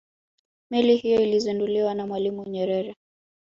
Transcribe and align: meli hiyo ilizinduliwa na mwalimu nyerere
meli 0.69 0.95
hiyo 0.97 1.21
ilizinduliwa 1.21 1.93
na 1.95 2.07
mwalimu 2.07 2.45
nyerere 2.47 2.95